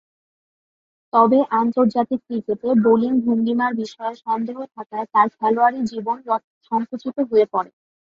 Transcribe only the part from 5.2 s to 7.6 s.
খেলোয়াড়ী জীবন সঙ্কুচিত হয়ে